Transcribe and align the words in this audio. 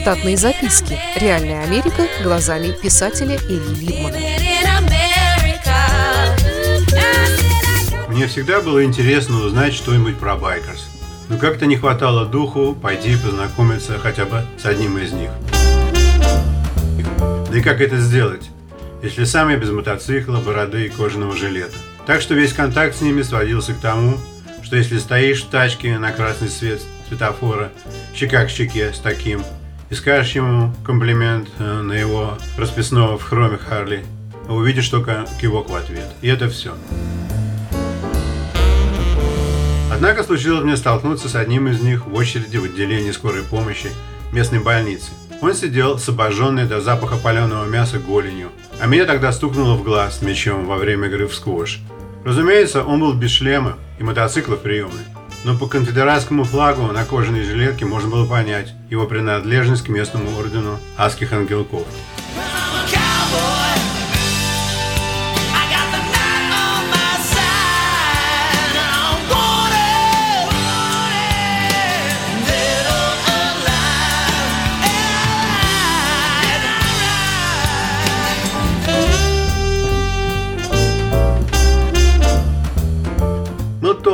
Штатные 0.00 0.38
записки. 0.38 0.98
Реальная 1.16 1.62
Америка 1.62 2.06
глазами 2.22 2.72
писателя 2.72 3.36
Ильи 3.36 3.86
Либмана. 3.86 4.16
Мне 8.08 8.26
всегда 8.26 8.62
было 8.62 8.82
интересно 8.82 9.44
узнать 9.44 9.74
что-нибудь 9.74 10.18
про 10.18 10.36
байкерс. 10.36 10.88
Но 11.28 11.36
как-то 11.36 11.66
не 11.66 11.76
хватало 11.76 12.24
духу 12.24 12.74
пойти 12.74 13.14
познакомиться 13.14 13.98
хотя 13.98 14.24
бы 14.24 14.42
с 14.56 14.64
одним 14.64 14.96
из 14.96 15.12
них. 15.12 15.30
Да 17.50 17.58
и 17.58 17.60
как 17.60 17.82
это 17.82 17.98
сделать, 17.98 18.48
если 19.02 19.24
сам 19.24 19.50
я 19.50 19.56
без 19.56 19.68
мотоцикла, 19.68 20.38
бороды 20.38 20.86
и 20.86 20.88
кожаного 20.88 21.36
жилета? 21.36 21.76
Так 22.06 22.22
что 22.22 22.32
весь 22.32 22.54
контакт 22.54 22.96
с 22.96 23.02
ними 23.02 23.20
сводился 23.20 23.74
к 23.74 23.80
тому, 23.80 24.16
что 24.62 24.76
если 24.76 24.98
стоишь 24.98 25.44
в 25.44 25.50
тачке 25.50 25.98
на 25.98 26.10
красный 26.10 26.48
свет 26.48 26.80
светофора, 27.06 27.70
щека 28.14 28.46
к 28.46 28.50
щеке 28.50 28.92
с 28.94 28.98
таким, 28.98 29.42
и 29.90 29.94
скажешь 29.94 30.36
ему 30.36 30.72
комплимент 30.84 31.48
э, 31.58 31.82
на 31.82 31.92
его 31.92 32.38
расписного 32.56 33.18
в 33.18 33.22
хроме 33.22 33.58
Харли, 33.58 34.04
увидишь 34.48 34.88
только 34.88 35.26
кивок 35.40 35.68
в 35.68 35.74
ответ. 35.74 36.06
И 36.22 36.28
это 36.28 36.48
все. 36.48 36.74
Однако 39.92 40.22
случилось 40.22 40.64
мне 40.64 40.76
столкнуться 40.76 41.28
с 41.28 41.34
одним 41.34 41.68
из 41.68 41.82
них 41.82 42.06
в 42.06 42.14
очереди 42.14 42.56
в 42.56 42.64
отделении 42.64 43.10
скорой 43.10 43.42
помощи 43.42 43.90
местной 44.32 44.60
больницы. 44.60 45.10
Он 45.42 45.54
сидел 45.54 45.98
с 45.98 46.08
обожженной 46.08 46.66
до 46.66 46.80
запаха 46.80 47.16
паленого 47.16 47.66
мяса 47.66 47.98
голенью, 47.98 48.50
а 48.80 48.86
меня 48.86 49.04
тогда 49.04 49.32
стукнуло 49.32 49.74
в 49.74 49.82
глаз 49.82 50.22
мечом 50.22 50.66
во 50.66 50.76
время 50.76 51.08
игры 51.08 51.26
в 51.26 51.34
сквош. 51.34 51.80
Разумеется, 52.24 52.84
он 52.84 53.00
был 53.00 53.14
без 53.14 53.30
шлема 53.30 53.76
и 53.98 54.04
мотоцикла 54.04 54.56
приемный, 54.56 55.04
но 55.44 55.56
по 55.56 55.66
конфедератскому 55.66 56.44
флагу 56.44 56.82
на 56.92 57.04
кожаной 57.04 57.42
жилетке 57.42 57.84
можно 57.84 58.10
было 58.10 58.26
понять 58.26 58.74
его 58.90 59.06
принадлежность 59.06 59.84
к 59.84 59.88
местному 59.88 60.36
ордену 60.38 60.78
адских 60.96 61.32
ангелков. 61.32 61.86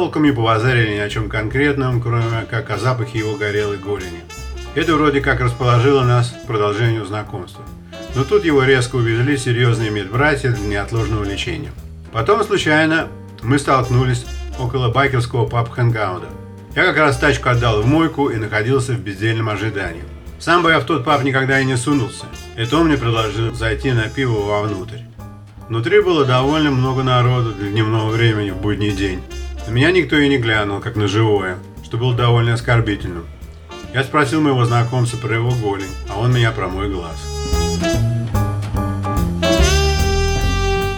Толком 0.06 0.22
не 0.22 0.30
повазарили 0.30 0.94
ни 0.94 0.98
о 0.98 1.08
чем 1.08 1.28
конкретном, 1.28 2.00
кроме 2.00 2.46
как 2.48 2.70
о 2.70 2.78
запахе 2.78 3.18
его 3.18 3.34
горелой 3.34 3.76
голени. 3.76 4.20
Это 4.76 4.94
вроде 4.94 5.20
как 5.20 5.40
расположило 5.40 6.04
нас 6.04 6.30
к 6.30 6.46
продолжению 6.46 7.04
знакомства. 7.04 7.64
Но 8.14 8.22
тут 8.22 8.44
его 8.44 8.62
резко 8.62 8.94
увезли 8.94 9.36
серьезные 9.36 9.90
медбратья 9.90 10.52
для 10.52 10.64
неотложного 10.64 11.24
лечения. 11.24 11.72
Потом 12.12 12.44
случайно 12.44 13.08
мы 13.42 13.58
столкнулись 13.58 14.24
около 14.60 14.92
байкерского 14.92 15.44
паб 15.44 15.70
Хэнгауда. 15.72 16.28
Я 16.76 16.84
как 16.84 16.98
раз 16.98 17.18
тачку 17.18 17.48
отдал 17.48 17.82
в 17.82 17.86
мойку 17.86 18.28
и 18.28 18.36
находился 18.36 18.92
в 18.92 19.00
бездельном 19.00 19.48
ожидании. 19.48 20.04
Сам 20.38 20.62
бы 20.62 20.70
я 20.70 20.78
в 20.78 20.84
тот 20.84 21.04
паб 21.04 21.24
никогда 21.24 21.58
и 21.58 21.64
не 21.64 21.76
сунулся. 21.76 22.26
Это 22.54 22.76
он 22.76 22.86
мне 22.86 22.96
предложил 22.96 23.52
зайти 23.54 23.90
на 23.90 24.08
пиво 24.08 24.38
вовнутрь. 24.42 25.00
Внутри 25.68 26.00
было 26.00 26.24
довольно 26.24 26.70
много 26.70 27.02
народу 27.02 27.50
для 27.54 27.70
дневного 27.70 28.08
времени 28.10 28.50
в 28.50 28.58
будний 28.58 28.92
день. 28.92 29.20
На 29.66 29.72
меня 29.72 29.90
никто 29.90 30.16
и 30.16 30.28
не 30.28 30.38
глянул, 30.38 30.80
как 30.80 30.94
на 30.94 31.08
живое, 31.08 31.58
что 31.82 31.96
было 31.96 32.14
довольно 32.14 32.54
оскорбительным. 32.54 33.26
Я 33.92 34.04
спросил 34.04 34.40
моего 34.40 34.64
знакомца 34.64 35.16
про 35.16 35.34
его 35.34 35.50
голень, 35.50 35.90
а 36.08 36.20
он 36.20 36.32
меня 36.32 36.52
про 36.52 36.68
мой 36.68 36.88
глаз. 36.88 37.16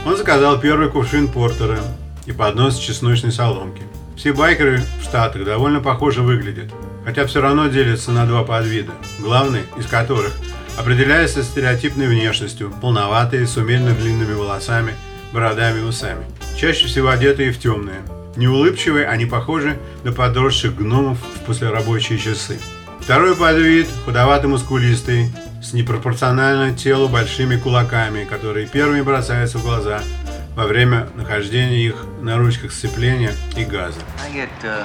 Он 0.04 0.16
заказал 0.19 0.60
первый 0.60 0.91
кувшин 0.91 1.28
портера 1.28 1.78
и 2.26 2.32
поднос 2.32 2.76
чесночной 2.76 3.32
соломки. 3.32 3.84
Все 4.19 4.34
байкеры 4.34 4.82
в 5.00 5.04
Штатах 5.04 5.47
довольно 5.47 5.81
похоже 5.81 6.20
выглядят, 6.20 6.70
хотя 7.06 7.25
все 7.25 7.41
равно 7.41 7.69
делятся 7.69 8.10
на 8.10 8.26
два 8.26 8.44
подвида, 8.44 8.93
главный 9.19 9.62
из 9.78 9.87
которых 9.87 10.34
определяется 10.76 11.43
стереотипной 11.43 12.06
внешностью, 12.06 12.70
полноватые, 12.82 13.47
с 13.47 13.56
умеренно 13.56 13.94
длинными 13.94 14.34
волосами, 14.34 14.93
бородами 15.32 15.78
и 15.78 15.84
усами, 15.84 16.26
чаще 16.54 16.87
всего 16.87 17.09
одетые 17.09 17.50
в 17.50 17.59
темные– 17.59 18.03
Неулыбчивые, 18.38 19.06
они 19.06 19.26
похожи 19.26 19.76
на 20.04 20.12
подросших 20.12 20.76
гномов 20.76 21.19
в 21.19 21.44
послерабочие 21.44 22.19
часы. 22.19 22.59
Второй 23.00 23.34
подвид– 23.34 23.88
худоватый 24.04 24.49
мускулистый, 24.49 25.32
с 25.60 25.72
непропорционально 25.72 26.72
телу 26.72 27.09
большими 27.09 27.56
кулаками, 27.56 28.25
которые 28.25 28.69
первыми 28.69 29.03
бросаются 29.03 29.59
в 29.59 29.65
глаза– 29.65 30.00
во 30.58 30.66
время 30.66 31.08
нахождения 31.14 31.86
их 31.86 31.94
на 32.20 32.36
ручках 32.36 32.72
сцепления 32.72 33.32
и 33.56 33.64
газа. 33.64 34.00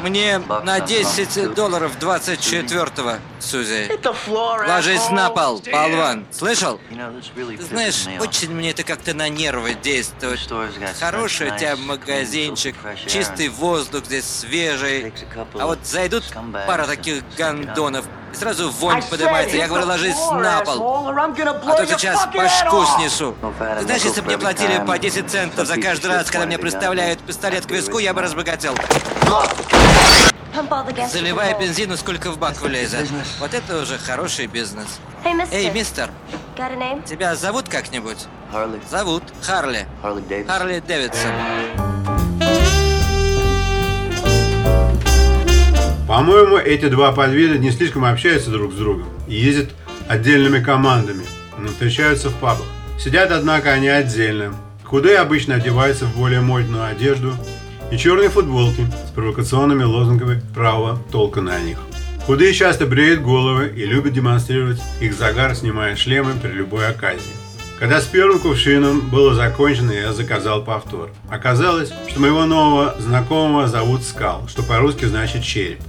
Мне 0.03 0.37
на 0.37 0.79
10 0.79 1.55
долларов 1.55 1.93
24-го, 1.99 3.13
Сузи. 3.39 3.89
Ложись 4.67 5.09
на 5.09 5.31
пол, 5.31 5.63
болван. 5.71 6.27
Слышал? 6.29 6.79
Знаешь, 7.71 8.05
очень 8.19 8.51
мне 8.51 8.69
это 8.69 8.83
как-то 8.83 9.15
на 9.15 9.29
нервы 9.29 9.73
действует. 9.73 10.47
Хороший 10.99 11.49
у 11.49 11.57
тебя 11.57 11.75
магазинчик, 11.75 12.75
чистый 13.07 13.49
воздух 13.49 14.05
здесь 14.05 14.25
свежий. 14.25 15.11
А 15.55 15.65
вот 15.65 15.79
зайдут 15.85 16.23
пара 16.67 16.85
таких 16.85 17.23
гондонов, 17.35 18.05
и 18.33 18.35
сразу 18.35 18.69
вонь 18.71 19.01
поднимается. 19.03 19.55
Я 19.55 19.67
говорю, 19.67 19.85
ложись 19.85 20.17
на 20.31 20.61
пол. 20.61 21.07
А 21.07 21.75
то 21.75 21.85
сейчас 21.85 22.27
башку 22.33 22.85
снесу. 22.97 23.35
Ты 23.59 23.83
знаешь, 23.83 24.03
если 24.03 24.21
бы 24.21 24.27
мне 24.27 24.37
платили 24.37 24.83
по 24.85 24.97
10 24.97 25.29
центов 25.29 25.67
за 25.67 25.79
каждый 25.79 26.07
раз, 26.07 26.29
когда 26.29 26.45
мне 26.45 26.57
представляют 26.57 27.19
пистолет 27.19 27.65
к 27.65 27.71
виску, 27.71 27.99
я 27.99 28.13
бы 28.13 28.21
разбогател. 28.21 28.75
Заливай 31.11 31.59
бензину, 31.59 31.97
сколько 31.97 32.31
в 32.31 32.37
бак 32.37 32.59
влезет. 32.61 33.09
Вот 33.39 33.53
это 33.53 33.81
уже 33.81 33.97
хороший 33.97 34.47
бизнес. 34.47 34.99
Эй, 35.51 35.71
мистер, 35.71 36.09
тебя 37.05 37.35
зовут 37.35 37.69
как-нибудь? 37.69 38.27
Зовут 38.89 39.23
Харли. 39.41 39.87
Харли 40.47 40.79
Дэвидсон. 40.79 41.92
По-моему, 46.13 46.57
эти 46.57 46.89
два 46.89 47.11
подвида 47.11 47.57
не 47.57 47.71
слишком 47.71 48.05
общаются 48.05 48.51
друг 48.51 48.73
с 48.73 48.75
другом 48.75 49.07
и 49.27 49.33
ездят 49.33 49.71
отдельными 50.07 50.63
командами, 50.63 51.23
но 51.57 51.69
встречаются 51.69 52.29
в 52.29 52.35
пабах. 52.35 52.67
Сидят, 52.99 53.31
однако, 53.31 53.71
они 53.71 53.87
отдельно. 53.87 54.53
Худые 54.83 55.17
обычно 55.17 55.55
одеваются 55.55 56.05
в 56.05 56.15
более 56.15 56.41
модную 56.41 56.83
одежду 56.83 57.33
и 57.91 57.97
черные 57.97 58.29
футболки 58.29 58.85
с 59.07 59.09
провокационными 59.09 59.81
лозунгами 59.81 60.39
правого 60.53 60.99
толка 61.11 61.41
на 61.41 61.59
них. 61.59 61.79
Худые 62.27 62.53
часто 62.53 62.85
бреют 62.85 63.23
головы 63.23 63.73
и 63.75 63.83
любят 63.83 64.13
демонстрировать 64.13 64.83
их 65.01 65.15
загар, 65.15 65.55
снимая 65.55 65.95
шлемы 65.95 66.33
при 66.39 66.51
любой 66.51 66.89
оказии. 66.89 67.33
Когда 67.79 67.99
с 67.99 68.05
первым 68.05 68.37
кувшином 68.37 68.99
было 69.09 69.33
закончено, 69.33 69.89
я 69.89 70.13
заказал 70.13 70.63
повтор. 70.63 71.09
Оказалось, 71.27 71.91
что 72.07 72.21
моего 72.21 72.45
нового 72.45 72.93
знакомого 72.99 73.67
зовут 73.67 74.03
Скал, 74.03 74.47
что 74.47 74.61
по-русски 74.61 75.05
значит 75.05 75.41
череп. 75.41 75.79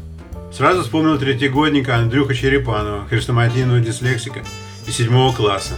Сразу 0.57 0.83
вспомнил 0.83 1.19
третьегодника 1.19 1.97
Андрюха 1.97 2.33
Черепанова, 2.33 3.09
хрестоматийного 3.09 3.81
дислексика 3.81 4.45
из 4.87 4.95
седьмого 4.95 5.35
класса. 5.35 5.75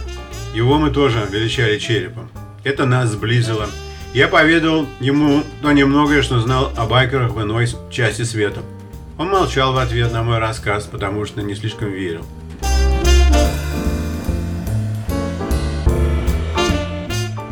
Его 0.53 0.77
мы 0.77 0.91
тоже 0.91 1.27
величали 1.31 1.79
черепом. 1.79 2.29
Это 2.63 2.85
нас 2.85 3.09
сблизило. 3.09 3.67
Я 4.13 4.27
поведал 4.27 4.85
ему 4.99 5.43
то 5.63 5.71
немногое, 5.71 6.21
что 6.21 6.39
знал 6.41 6.71
о 6.77 6.85
байкерах 6.85 7.31
в 7.31 7.41
иной 7.41 7.67
части 7.89 8.21
света. 8.21 8.61
Он 9.17 9.29
молчал 9.29 9.73
в 9.73 9.79
ответ 9.79 10.13
на 10.13 10.21
мой 10.21 10.37
рассказ, 10.37 10.85
потому 10.85 11.25
что 11.25 11.41
не 11.41 11.55
слишком 11.55 11.91
верил. 11.91 12.23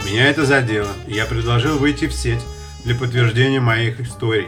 Меня 0.06 0.30
это 0.30 0.46
задело, 0.46 0.92
и 1.08 1.16
я 1.16 1.26
предложил 1.26 1.80
выйти 1.80 2.06
в 2.06 2.14
сеть 2.14 2.42
для 2.84 2.94
подтверждения 2.94 3.60
моих 3.60 4.00
историй. 4.00 4.48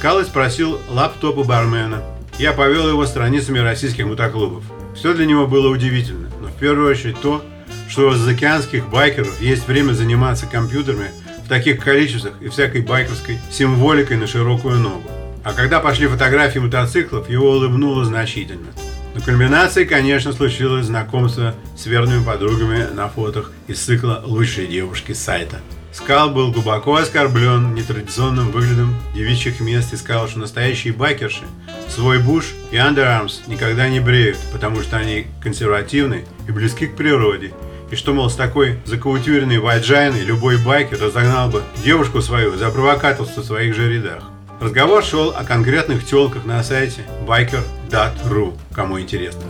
Скалы 0.00 0.24
спросил 0.24 0.80
лаптоп 0.88 1.38
у 1.38 1.44
бармена. 1.44 2.02
Я 2.40 2.54
повел 2.54 2.88
его 2.88 3.04
страницами 3.04 3.58
российских 3.58 4.06
мотоклубов. 4.06 4.64
Все 4.94 5.12
для 5.12 5.26
него 5.26 5.46
было 5.46 5.68
удивительно, 5.68 6.30
но 6.40 6.48
в 6.48 6.54
первую 6.54 6.90
очередь 6.90 7.20
то, 7.20 7.44
что 7.86 8.08
у 8.08 8.12
заокеанских 8.12 8.88
байкеров 8.88 9.42
есть 9.42 9.68
время 9.68 9.92
заниматься 9.92 10.46
компьютерами 10.46 11.10
в 11.44 11.48
таких 11.50 11.84
количествах 11.84 12.32
и 12.40 12.48
всякой 12.48 12.80
байкерской 12.80 13.38
символикой 13.50 14.16
на 14.16 14.26
широкую 14.26 14.78
ногу. 14.78 15.02
А 15.44 15.52
когда 15.52 15.80
пошли 15.80 16.06
фотографии 16.06 16.60
мотоциклов, 16.60 17.28
его 17.28 17.50
улыбнуло 17.50 18.06
значительно. 18.06 18.68
Но 19.14 19.20
кульминацией, 19.20 19.86
конечно, 19.86 20.32
случилось 20.32 20.86
знакомство 20.86 21.54
с 21.76 21.84
верными 21.84 22.24
подругами 22.24 22.86
на 22.94 23.10
фотах 23.10 23.52
из 23.66 23.80
цикла 23.80 24.22
«Лучшие 24.24 24.66
девушки 24.66 25.12
сайта». 25.12 25.60
Скал 25.92 26.30
был 26.30 26.52
глубоко 26.52 26.96
оскорблен 26.96 27.74
нетрадиционным 27.74 28.50
выглядом 28.50 28.96
девичьих 29.14 29.60
мест 29.60 29.92
и 29.92 29.96
сказал, 29.96 30.28
что 30.28 30.38
настоящие 30.38 30.94
байкерши 30.94 31.42
Свой 31.90 32.20
Буш 32.20 32.52
и 32.70 32.76
Under 32.76 33.04
Arms 33.04 33.40
никогда 33.48 33.88
не 33.88 33.98
бреют, 33.98 34.38
потому 34.52 34.80
что 34.80 34.96
они 34.96 35.26
консервативны 35.42 36.24
и 36.46 36.52
близки 36.52 36.86
к 36.86 36.94
природе. 36.94 37.52
И 37.90 37.96
что, 37.96 38.14
мол, 38.14 38.30
с 38.30 38.36
такой 38.36 38.78
закаутюренной 38.84 39.58
ваджайной 39.58 40.22
любой 40.22 40.56
байкер 40.56 41.02
разогнал 41.02 41.50
бы 41.50 41.64
девушку 41.82 42.22
свою 42.22 42.56
за 42.56 42.70
провокаторство 42.70 43.42
в 43.42 43.44
своих 43.44 43.74
же 43.74 43.92
рядах. 43.92 44.22
Разговор 44.60 45.02
шел 45.02 45.30
о 45.30 45.42
конкретных 45.42 46.06
телках 46.06 46.44
на 46.44 46.62
сайте 46.62 47.02
biker.ru, 47.26 48.56
кому 48.72 49.00
интересно. 49.00 49.42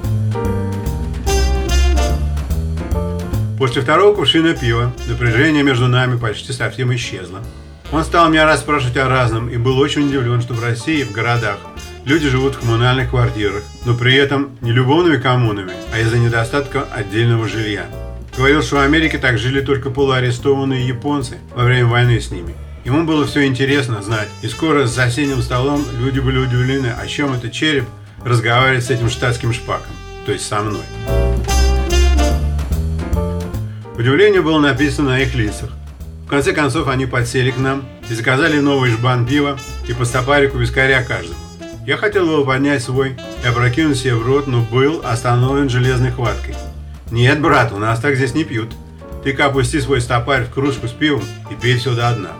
После 3.59 3.83
второго 3.83 4.15
кувшина 4.15 4.55
пива 4.55 4.91
напряжение 5.07 5.63
между 5.63 5.89
нами 5.89 6.17
почти 6.17 6.53
совсем 6.53 6.95
исчезло. 6.95 7.41
Он 7.93 8.05
стал 8.05 8.31
меня 8.31 8.47
расспрашивать 8.47 8.97
о 8.97 9.09
разном 9.09 9.51
и 9.51 9.59
был 9.59 9.79
очень 9.79 10.09
удивлен, 10.09 10.41
что 10.41 10.55
в 10.55 10.65
России, 10.65 11.03
в 11.03 11.13
городах, 11.13 11.59
люди 12.05 12.29
живут 12.29 12.55
в 12.55 12.61
коммунальных 12.61 13.11
квартирах, 13.11 13.63
но 13.85 13.95
при 13.95 14.15
этом 14.15 14.51
не 14.61 14.73
любовными 14.73 15.17
коммунами, 15.17 15.73
а 15.93 15.99
из-за 16.01 16.19
недостатка 16.19 16.85
отдельного 16.93 17.49
жилья. 17.49 17.87
Говорил, 18.37 18.63
что 18.63 18.77
в 18.77 18.81
Америке 18.81 19.19
так 19.19 19.39
жили 19.39 19.61
только 19.61 19.91
полуарестованные 19.91 20.87
японцы 20.87 21.39
во 21.55 21.65
время 21.65 21.87
войны 21.87 22.21
с 22.21 22.31
ними. 22.31 22.55
Ему 22.85 23.05
было 23.05 23.27
все 23.27 23.45
интересно 23.45 24.01
знать, 24.03 24.29
и 24.43 24.49
скоро 24.49 24.87
за 24.87 24.95
соседним 24.95 25.43
столом 25.43 25.85
люди 26.01 26.21
были 26.21 26.39
удивлены, 26.39 26.89
о 26.89 27.07
чем 27.07 27.35
это 27.35 27.51
череп 27.51 27.85
разговаривает 28.25 28.85
с 28.85 28.91
этим 28.91 29.11
штатским 29.11 29.53
шпаком, 29.53 29.93
то 30.25 30.33
есть 30.33 30.47
со 30.47 30.61
мной. 30.61 30.83
Удивление 33.99 34.41
было 34.41 34.59
написано 34.59 35.11
на 35.11 35.21
их 35.21 35.35
лицах. 35.35 35.71
В 36.25 36.29
конце 36.29 36.53
концов 36.53 36.89
они 36.89 37.05
подсели 37.05 37.51
к 37.51 37.59
нам 37.59 37.85
и 38.09 38.15
заказали 38.15 38.59
новый 38.59 38.91
жбан 38.91 39.27
пива 39.27 39.59
и 39.89 39.93
по 39.93 40.05
стопарику 40.05 40.57
вискаря 40.57 41.03
каждому. 41.03 41.50
Я 41.87 41.97
хотел 41.97 42.27
было 42.27 42.45
поднять 42.45 42.83
свой 42.83 43.17
и 43.43 43.47
опрокинуть 43.47 43.99
себе 43.99 44.15
в 44.15 44.27
рот, 44.27 44.47
но 44.47 44.61
был 44.61 45.01
остановлен 45.03 45.71
железной 45.71 46.11
хваткой. 46.11 46.55
«Нет, 47.11 47.41
брат, 47.41 47.73
у 47.73 47.79
нас 47.79 47.99
так 48.01 48.17
здесь 48.17 48.35
не 48.35 48.45
пьют. 48.45 48.71
Ты-ка 49.25 49.47
опусти 49.47 49.81
свой 49.81 50.01
стопарь 50.01 50.45
в 50.45 50.51
кружку 50.51 50.89
с 50.89 50.93
пивом 50.93 51.25
и 51.51 51.55
пей 51.55 51.79
все 51.79 51.95
до 51.95 52.15
дна». 52.15 52.33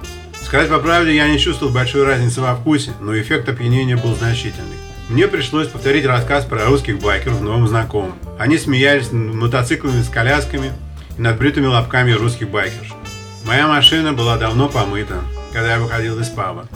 Сказать 0.45 0.69
по 0.69 0.79
правде, 0.79 1.15
я 1.15 1.29
не 1.29 1.39
чувствовал 1.39 1.73
большой 1.73 2.05
разницы 2.05 2.41
во 2.41 2.55
вкусе, 2.55 2.93
но 3.01 3.19
эффект 3.19 3.49
опьянения 3.49 3.97
был 3.97 4.15
значительный. 4.15 4.77
Мне 5.09 5.27
пришлось 5.27 5.69
повторить 5.69 6.07
рассказ 6.07 6.45
про 6.45 6.67
русских 6.67 7.01
байкеров 7.01 7.41
новым 7.41 7.67
знакомым. 7.67 8.15
Они 8.39 8.59
смеялись 8.59 9.11
над 9.11 9.35
мотоциклами 9.35 10.03
с 10.03 10.09
колясками 10.09 10.73
и 11.17 11.21
над 11.21 11.39
бритыми 11.39 11.67
лобками 11.67 12.13
русских 12.13 12.51
байкерш. 12.51 12.93
Моя 13.45 13.67
машина 13.67 14.13
была 14.13 14.37
давно 14.37 14.69
помыта, 14.69 15.23
когда 15.53 15.75
я 15.75 15.81
выходил 15.81 16.21
из 16.21 16.29
паба. 16.29 16.67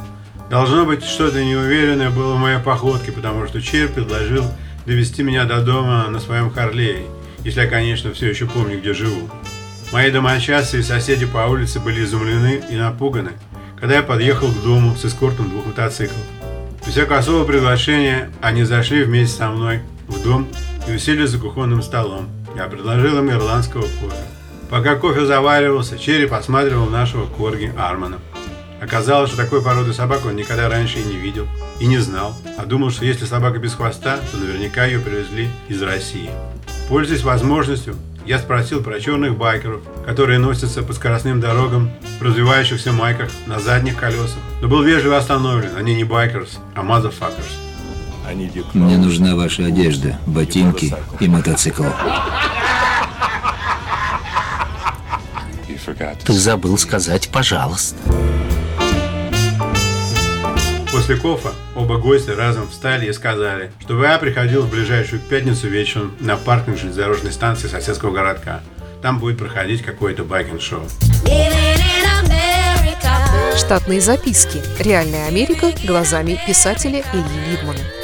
Должно 0.50 0.84
быть, 0.84 1.04
что-то 1.04 1.42
неуверенное 1.42 2.10
было 2.10 2.34
в 2.34 2.38
моей 2.38 2.58
походке, 2.58 3.12
потому 3.12 3.46
что 3.46 3.62
Черп 3.62 3.94
предложил 3.94 4.44
довести 4.86 5.22
меня 5.22 5.44
до 5.44 5.62
дома 5.62 6.06
на 6.08 6.20
своем 6.20 6.50
Харлее, 6.50 7.06
если 7.44 7.62
я, 7.62 7.66
конечно, 7.66 8.12
все 8.12 8.28
еще 8.28 8.46
помню, 8.46 8.78
где 8.78 8.92
живу. 8.92 9.30
Мои 9.92 10.10
домочадцы 10.10 10.80
и 10.80 10.82
соседи 10.82 11.24
по 11.24 11.46
улице 11.46 11.80
были 11.80 12.04
изумлены 12.04 12.62
и 12.70 12.76
напуганы, 12.76 13.32
когда 13.78 13.96
я 13.96 14.02
подъехал 14.02 14.48
к 14.48 14.62
дому 14.62 14.96
с 14.96 15.04
эскортом 15.04 15.48
двух 15.48 15.66
мотоциклов. 15.66 16.20
Без 16.84 16.92
всякого 16.92 17.18
особого 17.18 17.44
приглашения 17.44 18.30
они 18.42 18.64
зашли 18.64 19.04
вместе 19.04 19.38
со 19.38 19.48
мной 19.48 19.80
в 20.06 20.22
дом 20.22 20.46
и 20.86 20.92
уселись 20.92 21.30
за 21.30 21.38
кухонным 21.38 21.82
столом. 21.82 22.28
Я 22.56 22.64
предложил 22.64 23.18
им 23.18 23.30
ирландского 23.30 23.82
кофе. 23.82 24.24
Пока 24.68 24.96
кофе 24.96 25.24
заваривался, 25.24 25.98
Черри 25.98 26.26
посматривал 26.26 26.86
нашего 26.86 27.26
корги 27.26 27.72
Армана. 27.76 28.18
Оказалось, 28.84 29.30
что 29.30 29.42
такой 29.42 29.62
породы 29.62 29.94
собак 29.94 30.26
он 30.26 30.36
никогда 30.36 30.68
раньше 30.68 30.98
и 30.98 31.04
не 31.04 31.16
видел, 31.16 31.48
и 31.80 31.86
не 31.86 31.96
знал, 31.96 32.36
а 32.58 32.66
думал, 32.66 32.90
что 32.90 33.06
если 33.06 33.24
собака 33.24 33.58
без 33.58 33.72
хвоста, 33.72 34.18
то 34.30 34.36
наверняка 34.36 34.84
ее 34.84 35.00
привезли 35.00 35.48
из 35.68 35.80
России. 35.80 36.28
Пользуясь 36.90 37.22
возможностью, 37.22 37.96
я 38.26 38.38
спросил 38.38 38.82
про 38.82 39.00
черных 39.00 39.38
байкеров, 39.38 39.80
которые 40.04 40.38
носятся 40.38 40.82
по 40.82 40.92
скоростным 40.92 41.40
дорогам 41.40 41.92
в 42.20 42.22
развивающихся 42.22 42.92
майках 42.92 43.30
на 43.46 43.58
задних 43.58 43.96
колесах, 43.96 44.36
но 44.60 44.68
был 44.68 44.82
вежливо 44.82 45.16
остановлен, 45.16 45.70
они 45.78 45.94
не 45.94 46.04
байкерс, 46.04 46.58
а 46.74 46.82
motherfuckers. 46.82 47.54
Мне 48.74 48.98
нужна 48.98 49.34
ваша 49.34 49.64
одежда, 49.64 50.18
ботинки 50.26 50.94
и 51.20 51.28
мотоцикл. 51.28 51.84
Ты 56.26 56.32
забыл 56.34 56.76
сказать 56.76 57.30
«пожалуйста». 57.30 57.96
После 60.94 61.16
кофа 61.16 61.50
оба 61.74 61.98
гостя 61.98 62.36
разом 62.36 62.68
встали 62.68 63.06
и 63.06 63.12
сказали, 63.12 63.72
что 63.80 63.96
ВА 63.96 64.16
приходил 64.16 64.62
в 64.62 64.70
ближайшую 64.70 65.20
пятницу 65.20 65.66
вечером 65.66 66.14
на 66.20 66.36
паркинг 66.36 66.78
железнодорожной 66.78 67.32
станции 67.32 67.66
соседского 67.66 68.12
городка. 68.12 68.60
Там 69.02 69.18
будет 69.18 69.36
проходить 69.36 69.82
какое-то 69.82 70.22
байкинг-шоу. 70.22 70.84
Штатные 73.56 74.00
записки. 74.00 74.62
Реальная 74.78 75.26
Америка 75.26 75.72
глазами 75.84 76.40
писателя 76.46 77.02
Ильи 77.12 77.50
Либмана. 77.50 78.03